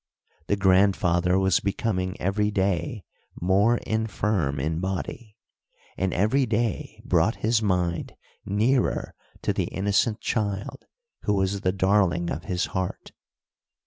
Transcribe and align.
The 0.47 0.55
grandfather 0.55 1.37
was 1.37 1.59
becoming 1.59 2.19
every 2.19 2.49
day 2.49 3.03
more 3.39 3.77
infirm 3.85 4.59
in 4.59 4.79
body, 4.79 5.35
and 5.95 6.11
every 6.11 6.47
day 6.47 6.99
brought 7.05 7.35
his 7.45 7.61
mind 7.61 8.15
nearer 8.43 9.13
to 9.43 9.53
the 9.53 9.65
innocent 9.65 10.19
child 10.19 10.87
who 11.25 11.35
was 11.35 11.61
the 11.61 11.71
darling 11.71 12.31
of 12.31 12.45
his 12.45 12.65
heart. 12.73 13.11